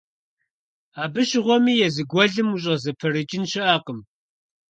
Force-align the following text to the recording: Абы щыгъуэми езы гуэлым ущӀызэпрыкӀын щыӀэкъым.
Абы 1.03 1.21
щыгъуэми 1.27 1.73
езы 1.87 2.03
гуэлым 2.11 2.49
ущӀызэпрыкӀын 2.53 3.43
щыӀэкъым. 3.51 3.99